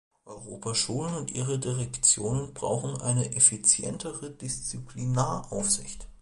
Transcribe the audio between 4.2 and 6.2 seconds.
Disziplinaraufsicht.